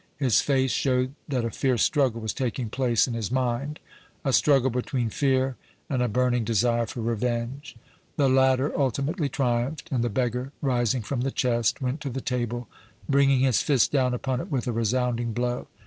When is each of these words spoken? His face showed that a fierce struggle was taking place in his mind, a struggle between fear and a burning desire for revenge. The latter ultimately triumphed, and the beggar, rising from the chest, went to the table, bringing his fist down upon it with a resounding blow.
His 0.17 0.41
face 0.41 0.71
showed 0.71 1.13
that 1.27 1.45
a 1.45 1.51
fierce 1.51 1.83
struggle 1.83 2.21
was 2.21 2.33
taking 2.33 2.71
place 2.71 3.07
in 3.07 3.13
his 3.13 3.31
mind, 3.31 3.79
a 4.25 4.33
struggle 4.33 4.71
between 4.71 5.11
fear 5.11 5.57
and 5.91 6.01
a 6.01 6.07
burning 6.07 6.43
desire 6.43 6.87
for 6.87 7.01
revenge. 7.01 7.75
The 8.17 8.27
latter 8.27 8.75
ultimately 8.75 9.29
triumphed, 9.29 9.91
and 9.91 10.03
the 10.03 10.09
beggar, 10.09 10.53
rising 10.59 11.03
from 11.03 11.21
the 11.21 11.29
chest, 11.29 11.83
went 11.83 12.01
to 12.01 12.09
the 12.09 12.19
table, 12.19 12.67
bringing 13.07 13.41
his 13.41 13.61
fist 13.61 13.91
down 13.91 14.15
upon 14.15 14.41
it 14.41 14.49
with 14.51 14.65
a 14.65 14.71
resounding 14.71 15.33
blow. 15.33 15.67